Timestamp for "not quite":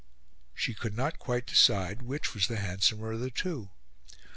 0.97-1.45